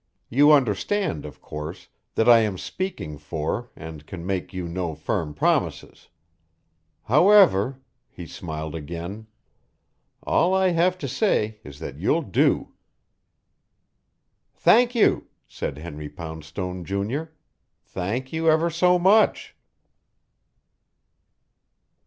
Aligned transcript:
"You 0.29 0.51
understand, 0.51 1.25
of 1.27 1.41
course, 1.43 1.87
that 2.15 2.27
I 2.27 2.39
am 2.39 2.57
speaking 2.57 3.19
for 3.19 3.69
and 3.75 4.07
can 4.07 4.25
make 4.25 4.51
you 4.51 4.67
no 4.67 4.95
firm 4.95 5.35
promises. 5.35 6.09
However" 7.03 7.79
He 8.09 8.25
smiled 8.25 8.73
again. 8.73 9.27
"All 10.23 10.55
I 10.55 10.69
have 10.69 10.97
to 11.05 11.07
say 11.07 11.59
is 11.63 11.77
that 11.77 11.97
you'll 11.99 12.23
do!" 12.23 12.73
"Thank 14.55 14.95
you," 14.95 15.27
said 15.47 15.77
Henry 15.77 16.09
Poundstone, 16.09 16.83
Junior. 16.83 17.35
"Thank 17.85 18.33
you 18.33 18.49
ever 18.49 18.71
so 18.71 18.97
much." 18.97 19.55